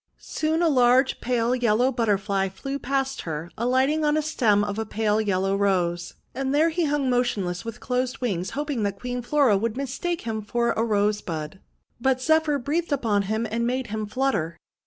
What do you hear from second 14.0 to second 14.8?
flutter.